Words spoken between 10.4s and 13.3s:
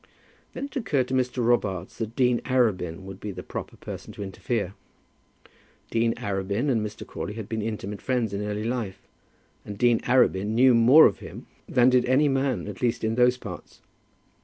knew more of him than did any man, at least in